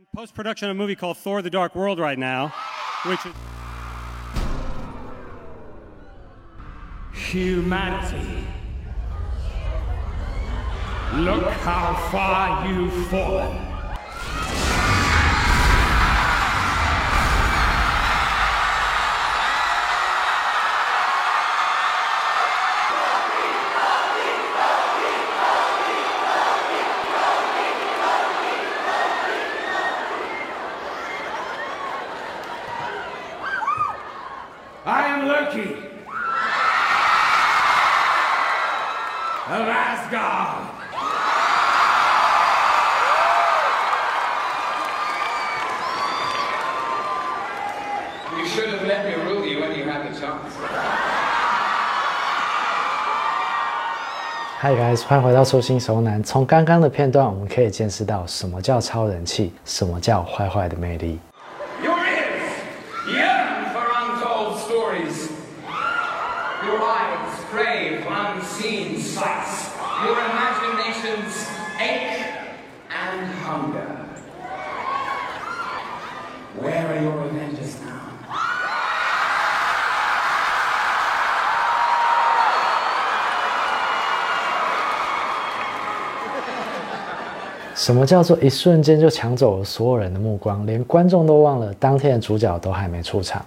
[0.00, 2.54] in post production of a movie called Thor the Dark World right now,
[3.04, 3.34] which is.
[7.12, 8.46] Humanity.
[11.16, 13.69] Look how far you've fallen.
[39.50, 40.64] Of Asgard.
[48.38, 50.54] You should have let me rule you when you had the chance.
[54.60, 56.22] Hi guys，欢迎回到初心熟男。
[56.22, 61.18] 从刚刚的片段，我们可以见识到什么叫超人气，什么叫坏坏的魅力。
[61.82, 62.20] Your ears
[87.80, 93.42] 什么叫做一瞬间就抢走了所有人的目光，连观众都忘了当天的主角都还没出场。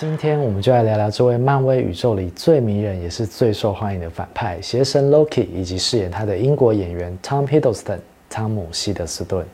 [0.00, 7.98] 今天我们就来聊聊这位漫威宇宙里最迷人也是最受欢迎的反派邪神 Loki，以及饰演他的英国演员 Tom Hiddleston
[8.30, 9.44] 汤姆希德斯顿。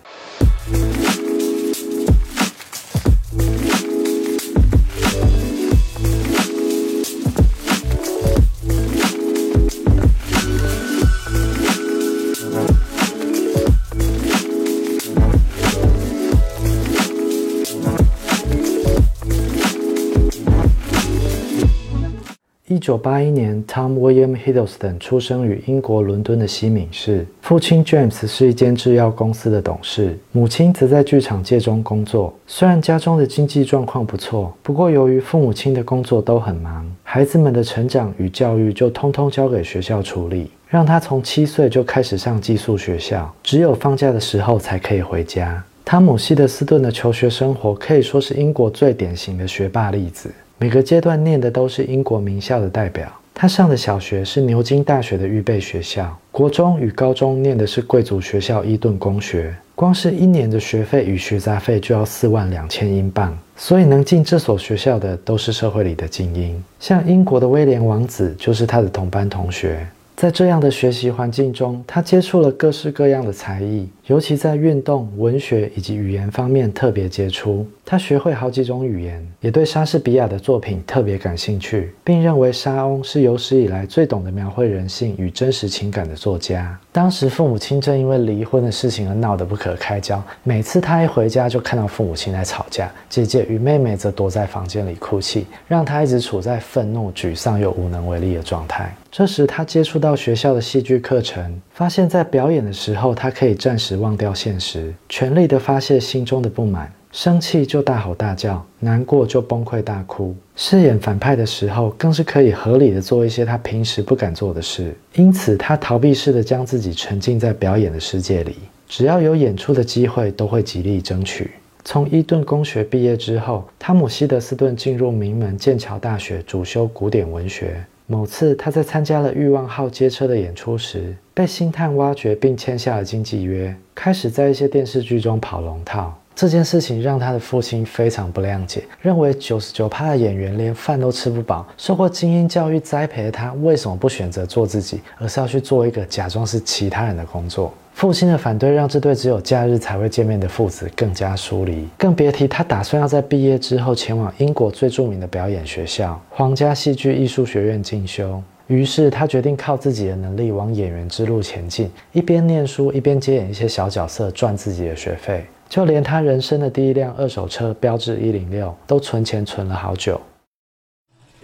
[22.77, 27.25] 一九八一年，Tom William Hiddleston 出生于英国伦敦的西敏市。
[27.41, 32.35] 父亲 James 是一间制药公司的董事，母亲则在剧场界中工作。
[32.47, 45.65] 虽然家中的经济状况不错，不过由于父母亲的工作都很忙，孩子们的成长与教育就通通交给学校处理，让他从七岁就开始上寄宿学校，只有放假的时候才可以回家。
[45.83, 50.31] 汤姆·希德斯顿的求学生活可以说是英国最典型的学霸例子。
[50.59, 53.07] 每个阶段念的都是英国名校的代表。
[53.35, 59.55] 他上的小学是牛津大学的预备学校，国中与高中念的是贵族学校伊顿公学。
[59.75, 66.65] 光是一年的学费与学杂费就要四万两千英镑，所以能进这所学校的都是社会里的精英。
[66.81, 69.87] 像英国的威廉王子就是他的同班同学。
[70.17, 77.67] 在这样的学习环境中，他接触了各式各样的才艺，尤其在运动、文学以及语言方面特别杰出。
[77.85, 86.79] 他学会好几种语言，也对莎士比亚的作品特别感兴趣，并认为莎翁是有史以来最懂得描绘人性与真实情感的作家。
[86.93, 98.95] 当时父母亲正因为离婚的事情而闹得不可开交，每次他一回家就看到父母亲在吵架，姐姐与妹妹则躲在房间里哭泣，让他一直处在愤怒、沮丧又无能为力的状态。
[99.13, 106.93] 这时，他接触到学校的戏剧课程，发现，在表演的时候，他可以暂时忘掉现实，全力的发泄心中的不满。
[107.13, 110.37] 生气就大吼大叫，难过就崩溃大哭。
[110.55, 114.95] 饰演反派的时候，更是可以合理的做一些他平时不敢做的事。
[115.15, 118.57] 因此，他逃避式的将自己沉浸在表演的世界里，
[118.87, 121.53] 只要有演出的机会，都会极力争取。
[121.85, 127.83] 从伊顿公学毕业之后，汤姆·希德斯顿进入名门剑桥大学，主修古典文学。
[128.09, 136.17] 某次，他在参加了《欲望号街车》的演出时，被星探挖掘并签下了经纪约，开始在一些电视剧中跑龙套。
[136.33, 147.75] 这件事情让他的父亲非常不谅解，认为九十九趴的演员连饭都吃不饱，受过精英教育栽培的他，为什么不选择做自己，而是要去做一个假装是其他人的工作？
[147.97, 158.43] 父亲的反对让这对只有假日才会见面的父子更加疏离，更别提他打算要在毕业之后前往英国最著名的表演学校——皇家戏剧艺术学院进修。
[158.67, 165.47] 于是他决定靠自己的能力往演员之路前进，一边念书一边接演一些小角色赚自己的学费。
[165.67, 170.21] 就连他人生的第一辆二手车标致一零六，都存钱存了好久。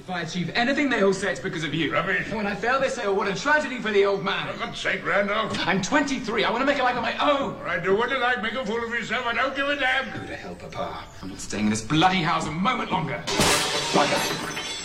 [0.03, 1.93] If I achieve anything, they all say it's because of you.
[1.93, 2.27] Rubbish.
[2.27, 4.53] And when I fail, they say, oh, what a tragedy for the old man.
[4.53, 5.57] For God's sake, Randolph.
[5.65, 6.43] I'm 23.
[6.43, 7.57] I want to make a life of my own.
[7.61, 8.43] Right, do what you like.
[8.43, 9.27] Make a fool of yourself.
[9.27, 10.07] I don't give a damn.
[10.07, 11.05] Who the hell, Papa?
[11.23, 13.23] I'm not staying in this bloody house a moment longer.
[13.27, 14.82] Bugger.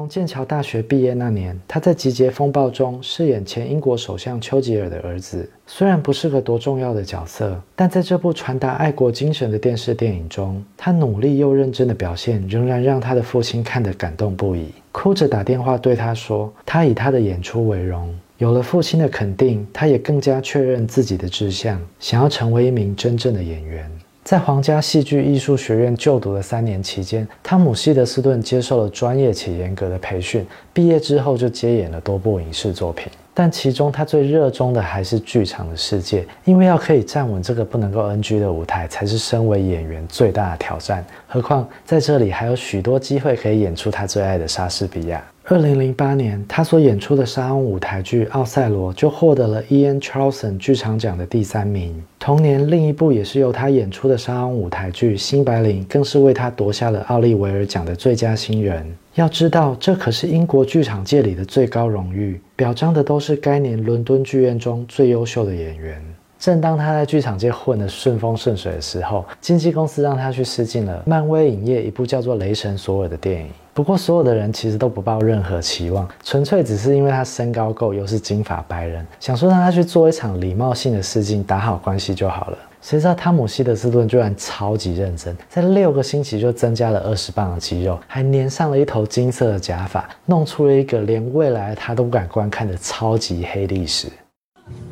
[0.00, 5.46] 从剑桥大学毕业那年，他在《集结风暴》中饰演前英国首相丘吉尔的儿子。
[5.66, 23.86] 虽然不是个多重要的角色，但在这部传达爱国精神的电视电影中，他努力又认真的表现，仍然让他的父亲看得感动不已，哭着打电话对他说：“他以他的演出为荣。”有了父亲的肯定，他也更加确认自己的志向，想要成为一名真正的演员。
[24.30, 30.46] 在皇家戏剧艺术学院就读的三年期间，汤姆·希德斯顿接受了专业且严格的培训。
[30.72, 41.04] 毕业之后就接演了多部影视作品，但其中他最热衷的还是剧场的世界，因为要可以站稳这个不能够 NG 的舞台，才是身为演员最大的挑战。
[41.26, 45.20] 何况在这里还有许多机会可以演出他最爱的莎士比亚。
[45.52, 52.00] 二零零八年，他所演出的沙翁舞台剧《奥赛罗》就获得了 Ian Charleson 剧场奖的第三名。
[52.20, 58.86] 同年，另一部也是由他演出的沙翁舞台剧《新白领》更是为他夺下了奥利维尔奖的最佳新人。
[59.16, 66.00] 要知道，这可是英国剧场界里的最高荣誉，表彰的都是该年伦敦剧院中最优秀的演员。
[66.38, 73.50] 正当他在剧场界混得顺风顺水的时候，经纪公司让他去试镜了漫威影业一部叫做《雷神索尔》的电影。
[73.80, 82.58] 不过，所有的人其实都不抱任何期望，纯粹只是因为他身高够，又是金发白人，想说让他去做一场礼貌性的试镜，打好关系就好了。
[82.82, 94.08] 谁知道汤姆·希德斯顿居然超级认真，在六个星期就增加了二十磅的肌肉，还粘上了一头金色的假发，弄出了一个连未来他都不敢观看的超级黑历史。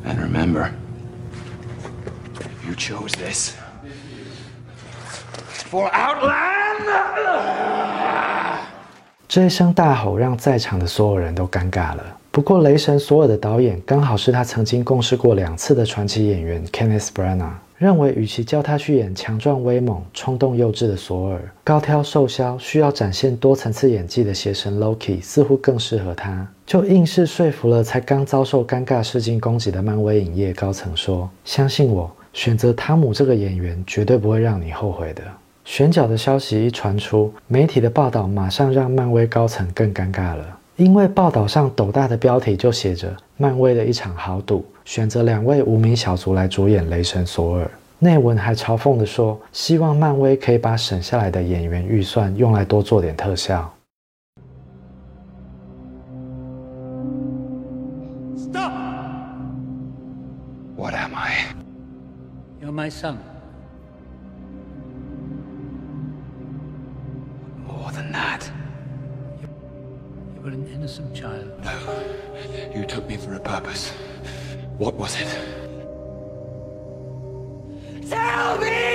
[0.03, 0.69] And remember,
[2.67, 3.53] you chose this.
[5.69, 6.79] For Outland!
[9.29, 12.03] 这一声大吼让在场的所有人都尴尬了。
[12.31, 35.21] 不过，雷神索尔的导演刚好是他曾经共事过两次的传奇演员 Kenneth Branagh，认为与其叫他去演强壮威猛、冲动幼稚的索尔，高挑瘦削、需要展现多层次演技的邪神 Loki 似乎更适合他，就硬是说服了才刚遭受尴尬试镜攻击的漫威影业高层说：“相信我，选择汤姆这个演员绝对不会让你后悔的。”
[35.69, 47.69] 选角的消息一传出，媒体的报道马上让漫威高层更尴尬了，因为报道上斗大的标题就写着“漫威的一场豪赌，选择两位无名小卒来主演雷神索尔”。
[47.99, 53.71] 内文还嘲讽地说，希望漫威可以把省下来的演员预算用来多做点特效。
[58.35, 58.71] Stop!
[60.75, 61.53] What am I?
[62.59, 63.17] You're my son.
[70.49, 71.63] You were an innocent child.
[71.63, 72.73] No.
[72.73, 73.91] You took me for a purpose.
[74.79, 75.27] What was it?
[78.09, 78.88] Tell me!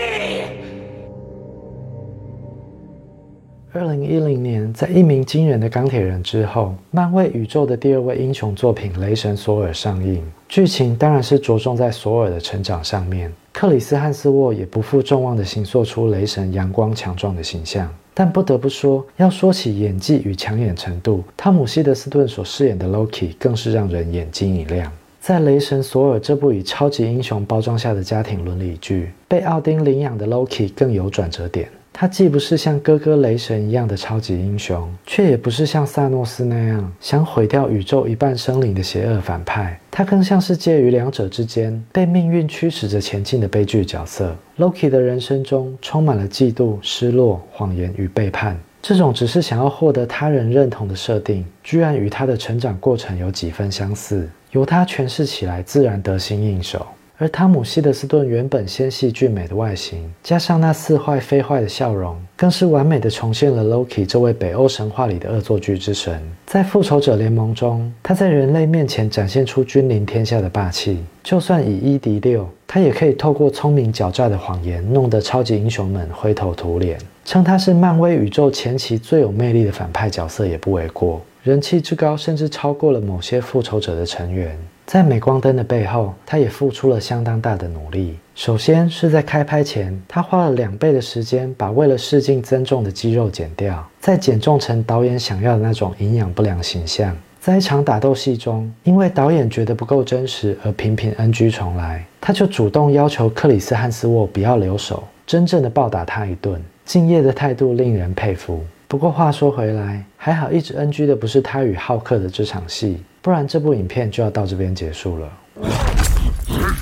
[3.76, 10.22] 二零一零年，在一名惊人的钢铁人之后，漫威宇宙的第二位英雄作品《雷神索尔》上映。
[10.48, 13.32] 剧情当然是着重在索尔的成长上面。
[13.52, 17.92] 克里斯·汉斯沃也不负众望地形塑出雷神阳光强壮的形象。
[18.14, 24.92] 但不得不说，要说起演技与抢眼程度，汤姆·希德斯顿所饰演的 Loki 更是让人眼睛一亮。
[25.18, 31.68] 在《雷神索尔》这部以超级英雄包装下的家庭伦理剧，被奥丁领养的 Loki 更有转折点。
[31.96, 39.78] 他既不是像哥哥雷神一样的超级英雄，却也不是像萨诺斯那样想毁掉宇宙一半生灵的邪恶反派。
[39.92, 44.36] 他更像是介于两者之间，被命运驱使着前进的悲剧角色。
[44.58, 48.58] Loki 的人生中充满了嫉妒、失落、谎言与背叛。
[48.82, 56.84] 这种只是想要获得他人认同的设定，居然与他的成长过程有几分相似，由他诠释起来自然得心应手。
[57.16, 66.20] 而汤姆·希德斯顿原本纤细俊美的外形，加上那似坏非坏的笑容，更是完美的重现了 Loki 这位北欧神话里的恶作剧之神。
[66.44, 70.98] 在复仇者联盟中，他在人类面前展现出君临天下的霸气。
[71.22, 76.98] 就算以一敌六，他也可以透过聪明狡诈的谎言，弄得超级英雄们灰头土脸。
[77.24, 81.22] 称他是漫威宇宙前期最有魅力的反派角色也不为过。
[81.44, 84.58] 人气之高，甚至超过了某些复仇者的成员。
[84.86, 88.18] 在镁光灯的背后，他也付出了相当大的努力。
[88.34, 97.16] 首先是在开拍前，他花了两倍的时间把为了试镜增重的肌肉减掉，再减重成导演想要的那种营养不良形象。
[97.40, 106.60] 在一场打斗戏中，因为导演觉得不够真实而频频 NG 重来，他就主动要求克里斯汉斯沃不要留手，真正的暴打他一顿。
[106.84, 108.62] 敬业的态度令人佩服。
[108.88, 115.31] 不过话说回来，还好一直 NG 的不是他与浩克的这场戏，不然这部影片就要到这边结束了。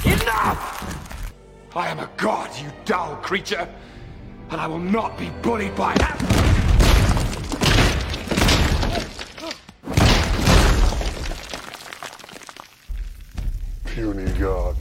[0.05, 0.57] Enough!
[1.73, 3.67] I am a god, you dull creature,
[4.49, 6.17] and I will not be bullied by that.
[13.85, 14.75] Puny god.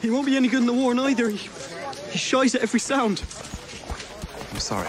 [0.00, 1.28] He won't be any good in the war neither.
[1.28, 1.48] He,
[2.10, 3.22] he shies at every sound.
[4.52, 4.88] I'm sorry.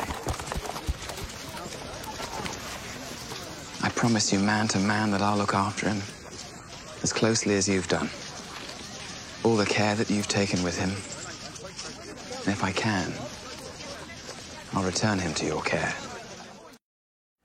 [4.04, 5.96] Promise you, man to man, that I'll look after him
[7.02, 8.11] as closely as you've done.
[9.42, 10.90] All the care that you've taken with him.
[12.44, 13.06] And if I can,
[14.75, 15.94] I'll return him to your care.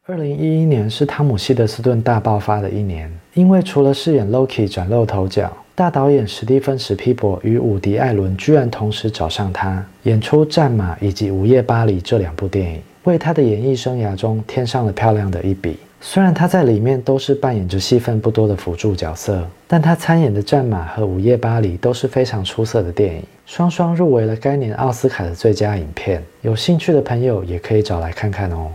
[0.05, 15.79] 二零一一年是汤姆希德斯顿大爆发的一年，因为除了饰演 Loki 崭露头角，大导演史蒂芬史皮伯与伍迪艾伦居然同时找上他，演出《战马》以及《午夜巴黎》这两部电影，为他的演艺生涯中添上了漂亮的一笔。
[16.01, 26.23] 虽然他在里面都是扮演着戏份不多的辅助角色，但他参演的《战马》和《午夜巴黎》都是非常出色的电影，双双入围了该年奥斯卡的最佳影片。
[26.41, 28.71] 有兴趣的朋友也可以找来看看哦。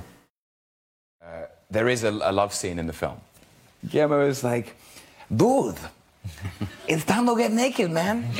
[1.73, 3.17] there is a, a love scene in the film.
[3.91, 4.77] Guillermo is like,
[5.35, 5.77] dude,
[6.87, 8.25] it's time to get naked, man.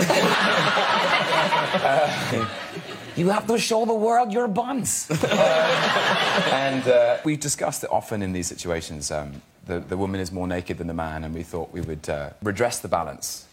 [3.15, 5.09] Uh, you have to show the world your buns.
[6.53, 9.11] And uh, we discussed it often in these situations.
[9.11, 12.09] Um, the, the woman is more naked than the man, and we thought we would
[12.09, 13.45] uh, redress the balance.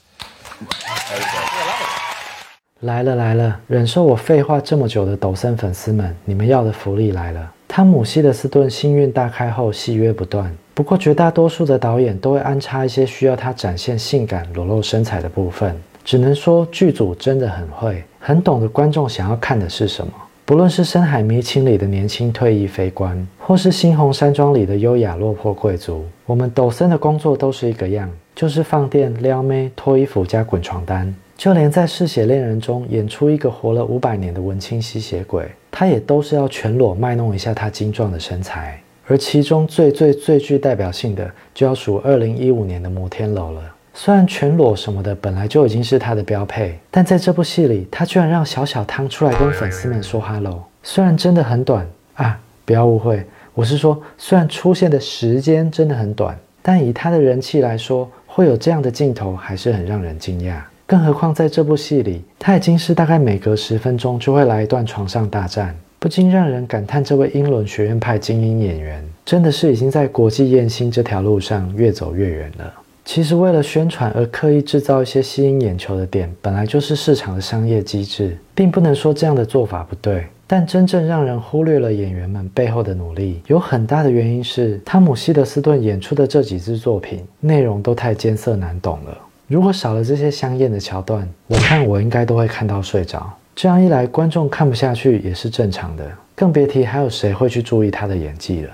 [2.82, 7.52] 来了来了，忍受我废话这么久的抖森粉丝们，你们要的福利来了！
[7.68, 10.52] 汤姆希德斯顿幸运大开后，戏约不断。
[10.74, 15.80] 不过绝大多数的导演都会安插一些需要他展现性感、裸露身材的部分。
[16.04, 20.12] 只能说剧组真的很会，很懂得观众想要看的是什么。
[20.44, 31.14] 不论是《深海迷情》里的年轻退役飞官，或是《猩红山庄》里的优雅落魄贵族，我们抖森的工作都是一个样，就是放电、撩妹、脱衣服加滚床单。
[31.38, 38.80] 就连在《嗜血恋人》中演出一个活了五百年的文青吸血鬼，他也都是要全裸卖弄一下他精壮的身材。
[39.08, 43.62] 而其中最最最具代表性的，就要数二零一五年的摩天楼了。
[43.94, 50.64] 虽然全裸什么的本来就已经是他的标配，但在这部戏里，他居然让小小汤出来跟粉丝们说 “hello”。
[50.82, 60.56] 虽然真的很短啊，不要误会，我是说，虽然出现的时间真的很短，但以他的人气来说，会有这样的镜头还是很让人惊讶。
[60.88, 72.74] 更何况在这部戏里，他已经是大概每隔十分钟就会来一段床上大战，不禁让人感叹这位英伦学院派精英演员真的是已经在国际艳星这条路上越走越远了。
[73.04, 80.26] 其实为了宣传而刻意制造一些吸引眼球的点，本来就是市场的商业机制，并不能说这样的做法不对。
[80.48, 89.18] 但真正让人忽略了演员们背后的努力，有很大的原因是汤姆希德斯顿演出的这几支作品内容都太艰涩难懂了。
[89.48, 93.32] 如果少了这些香艳的桥段，我看我应该都会看到睡着。
[93.56, 98.70] 这样一来，观众看不下去也是正常的，更别提还有谁会去注意他的演技了。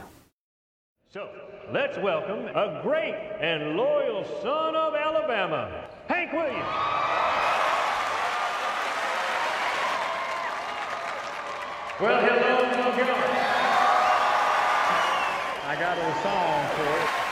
[1.70, 5.70] Let's welcome a great and loyal son of Alabama,
[6.08, 6.64] Hank Williams.
[12.00, 13.38] Well, hello, Montgomery.
[15.66, 17.27] I got a song for it.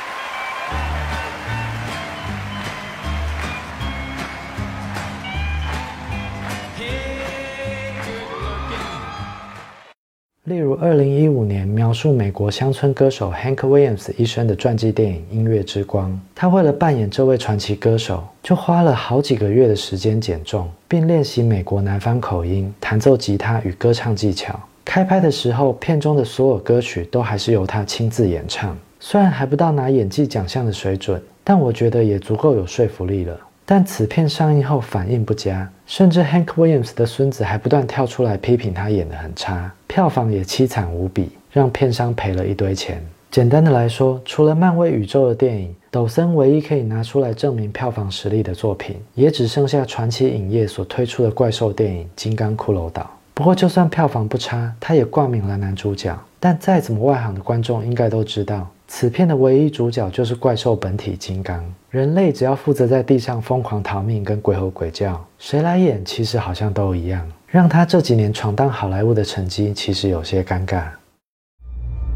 [10.45, 24.59] 例如，二零一五年描述美国乡村歌手 Hank Williams 一生的传记电影《音乐之光》，他为了扮演这位传奇歌手，就花了好几个月的时间减重，并练习美国南方口音、弹奏吉他与歌唱技巧。
[24.85, 28.77] 开拍的时候，片中的所有歌曲都还是由他亲自演唱。
[28.99, 33.35] 虽然还不到拿演技奖项的水准，但我觉得也足够有说服力了。
[33.65, 43.01] 但此片上映后反应不佳，甚至 Hank Williams 的孙子还不断跳出来批评他演得很差，票房也凄惨无比，让片商赔了一堆钱。
[43.31, 53.03] 简单的来说，除了漫威宇宙的电影，抖森唯一可以拿出来证明票房实力的作品，也只剩下传奇影业所推出的怪兽电影《金刚骷髅岛》。
[53.33, 56.13] 不过，就算票房不差，他也冠名了男主角。
[56.41, 70.84] 但再怎么外行的观众应该都知道，此片的唯一主角就是怪兽本体金刚，人类只要负责在地上疯狂逃命跟鬼吼鬼叫，谁来演其实好像都一样，让他这几年闯荡好莱坞的成绩其实有些尴尬。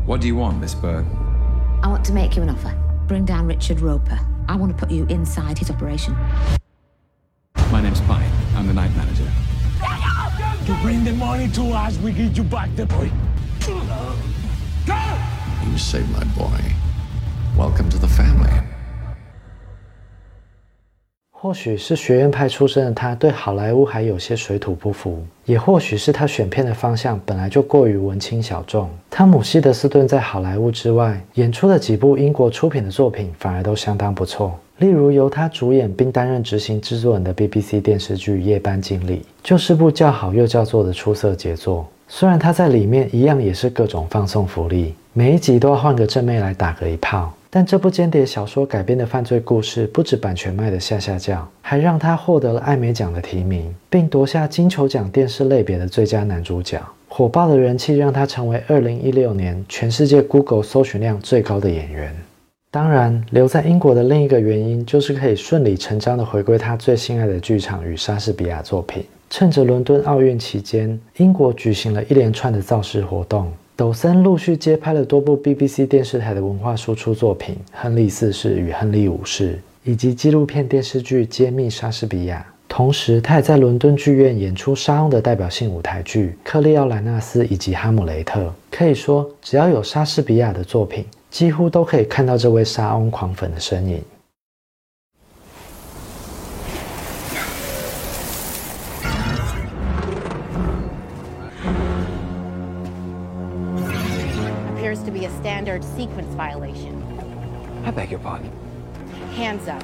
[0.07, 1.05] What do you want, Miss Bird?
[1.83, 2.73] I want to make you an offer.
[3.07, 4.19] Bring down Richard Roper.
[4.47, 6.15] I want to put you inside his operation.
[7.73, 8.31] My name's Pine.
[8.57, 9.31] I'm the night manager.
[10.67, 13.11] You bring the money to us, we give you back the boy.
[15.71, 16.61] You saved my boy.
[17.57, 18.68] Welcome to the family.
[21.42, 28.90] 或许是学院派出身的他对好莱坞还有些水土不服，也或许是他选片的方向本来就过于文青小众。
[29.10, 41.88] 汤姆·希德斯顿在好莱坞之外演出的几部英国出品的作品反而都相当不错，例如由他主演并担任执行制作人的 BBC 电视剧《夜班经理》，就是部叫好又叫座的出色杰作。
[42.10, 47.32] 虽然他在里面一样也是各种放送福利，每一集都要换个正妹来打个一炮。
[47.52, 56.80] 但这部间谍小说改编的犯罪故事，不止版权卖得下下叫，还让他获得了艾美奖的提名，并夺下金球奖电视类别的最佳男主角。
[57.08, 62.16] 火爆的人气让他成为2016年全世界 Google 搜寻量最高的演员。
[62.70, 69.04] 当然，留在英国的另一个原因，就是可以顺理成章地回归他最心爱的剧场与莎士比亚作品。
[69.32, 73.52] 趁着伦敦奥运期间，英国举行了一连串的造势活动。
[73.80, 79.54] 抖森陆续接拍了多部 BBC 电视台的文化输出作品，《亨利四世与亨利五世》，
[79.90, 82.46] 以及纪录片电视剧《揭秘莎士比亚》。
[82.68, 88.42] 同时，他也在伦敦剧院演出沙翁的代表性舞台剧《克利奥莱纳斯》以及《哈姆雷特》。
[88.70, 94.04] 可以说，只要有莎士比亚的作品，几乎都可以看到这位沙翁狂粉的身影。
[105.70, 106.94] Standard sequence violation.
[107.86, 108.50] I beg your pardon.
[109.36, 109.84] Hands up.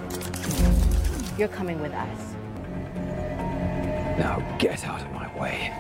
[1.38, 2.36] You're coming with us.
[4.18, 5.72] Now get out of my way.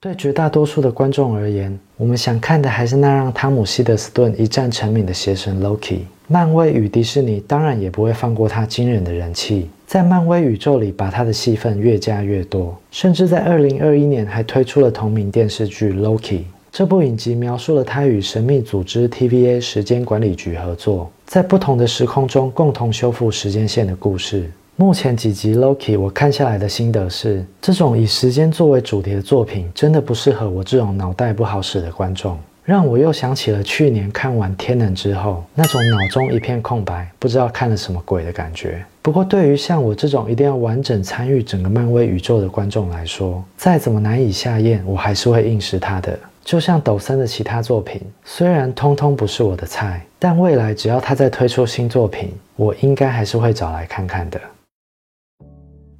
[0.00, 6.02] 对绝大多数的观众而言，我们想看的还是那让汤姆·希德斯顿一战成名的邪神 Loki。
[6.28, 9.68] 漫威与迪士尼当然也不会放过他惊人的人气。
[9.88, 16.20] 在漫威宇宙里，把他的戏份越加越多，甚至在二零二一年还推出了同名电视剧《Loki》。
[16.70, 24.50] 这部影集描述了他与神秘组织 TVA 时间管理局合作，在不同的时空中共同修复时间线的故事。
[24.76, 32.38] 目前几集《Loki》我看下来的心得是，这种以时间作为主题的作品，真的不适合我这种脑袋不好使的观众。
[32.68, 38.84] 让我又想起了去年看完《天能》之后那种脑中一片空白，不知道看了什么鬼的感觉。
[39.00, 46.18] 不过，对于像我这种一定要完整参与整个漫威宇宙的观众来说，再怎么难以下咽，我还是会硬食它的。
[46.44, 54.38] 就像抖森的其他作品，虽然通通不是我的菜，但未来只要他再推出新作品，我应该还是会找来看看的。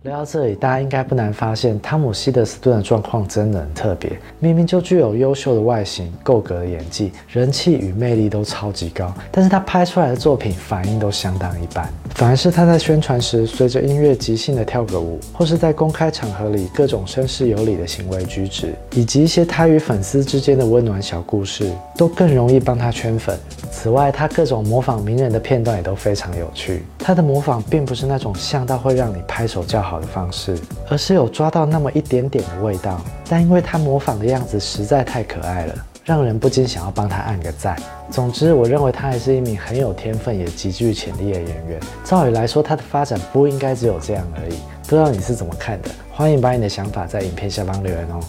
[0.04, 4.12] 聊到这里，大家应该不难发现，汤姆·希德斯顿的状况真的很特别。
[4.38, 11.92] 明明就具有优秀的外形、够格的演技、人气与魅力都超级高，但是他拍出来的作品反应都相当一般。
[12.14, 23.36] 反而是他在宣传时随着音乐即兴的跳个舞，或是在公开场合里各种绅士有礼的行为举止，以及一些他与粉丝之间的温暖小故事，都更容易帮他圈粉。
[23.70, 26.84] 此外，他各种模仿名人的片段也都非常有趣。
[27.00, 30.54] 他的模仿并不是那种像到会让你拍手叫好的方式，
[30.90, 33.00] 而是有抓到那么一点点的味道。
[33.26, 35.74] 但因为他模仿的样子实在太可爱了，
[36.04, 37.74] 让人不禁想要帮他按个赞。
[38.10, 41.80] 总之，我认为他还是一名很有天分也极具潜力的演员。
[42.04, 44.58] 照理来说，他的发展不应该只有这样而已。
[44.82, 45.90] 不知道你是怎么看的？
[46.12, 48.20] 欢迎把你的想法在影片下方留言哦。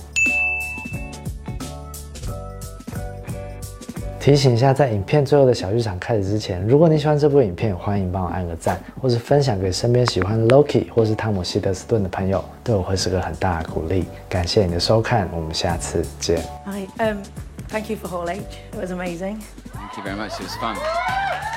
[4.29, 14.05] 提醒一下，在影片最后的小剧场开始之前，如果你喜欢这部影片，欢迎帮我按个赞，或是分享给身边喜欢 Loki 或是汤姆希德斯顿的朋友，对我会是个很大的鼓励。
[14.29, 16.39] 感谢你的收看，我们下次见。
[16.67, 17.23] Hi, um,
[17.69, 18.43] thank you for Hall H.
[18.71, 19.39] It was amazing.
[19.73, 20.39] Thank you very much.
[20.39, 20.75] It was fun.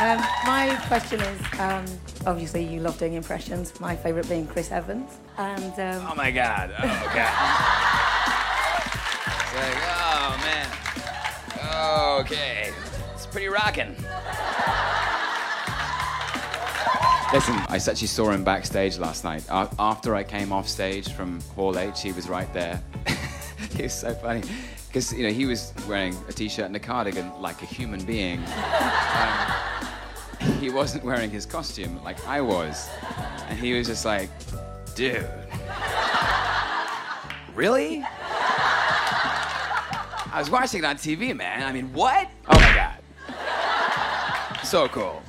[0.01, 1.85] Um, my question is, um,
[2.25, 3.79] obviously you love doing impressions.
[3.81, 7.92] My favourite being Chris Evans, and um, oh my God, oh God.
[12.23, 12.73] Okay,
[13.13, 13.97] it's pretty rocking.
[17.33, 19.45] Listen, I actually saw him backstage last night.
[19.51, 22.81] After I came off stage from Hall H, he was right there.
[23.77, 24.43] he was so funny.
[24.87, 28.39] Because, you know, he was wearing a t-shirt and a cardigan like a human being.
[28.39, 29.53] Um,
[30.61, 32.89] he wasn't wearing his costume like I was.
[33.49, 34.31] And he was just like,
[34.95, 35.29] dude.
[37.57, 38.05] Really?
[40.33, 41.63] I was watching it on TV, man.
[41.63, 42.31] I mean, what?
[42.49, 42.95] Oh my god.
[44.65, 45.23] So cool.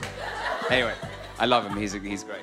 [0.70, 0.94] Anyway,
[1.38, 1.76] I love him.
[1.78, 2.43] He's, he's great.